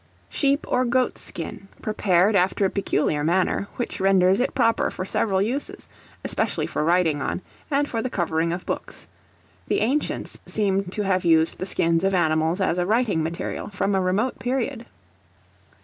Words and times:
Sheep 0.29 0.65
or 0.67 0.83
goat's 0.83 1.21
skin, 1.21 1.67
prepared 1.83 2.35
after 2.35 2.65
a 2.65 2.71
peculiar 2.71 3.23
manner, 3.23 3.67
which 3.75 3.99
renders 3.99 4.39
it 4.39 4.55
proper 4.55 4.89
for 4.89 5.05
several 5.05 5.43
uses, 5.43 5.87
especially 6.25 6.65
for 6.65 6.83
writing 6.83 7.21
on, 7.21 7.43
and 7.69 7.87
for 7.87 8.01
the 8.01 8.09
covering 8.09 8.51
of 8.51 8.65
books. 8.65 9.05
The 9.67 9.81
ancients 9.81 10.39
seem 10.47 10.85
to 10.85 11.03
have 11.03 11.23
used 11.23 11.59
the 11.59 11.67
skins 11.67 12.03
of 12.03 12.15
animals 12.15 12.59
as 12.59 12.79
a 12.79 12.85
writing 12.87 13.21
material, 13.21 13.69
from 13.69 13.93
a 13.93 14.01
remote 14.01 14.39
period. 14.39 14.87